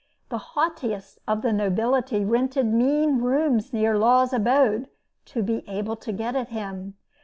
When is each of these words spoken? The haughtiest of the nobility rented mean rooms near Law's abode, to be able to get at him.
The 0.29 0.39
haughtiest 0.55 1.19
of 1.27 1.43
the 1.43 1.53
nobility 1.53 2.25
rented 2.25 2.65
mean 2.65 3.19
rooms 3.21 3.71
near 3.71 3.99
Law's 3.99 4.33
abode, 4.33 4.87
to 5.25 5.43
be 5.43 5.63
able 5.67 5.95
to 5.97 6.11
get 6.11 6.35
at 6.35 6.49
him. 6.49 6.95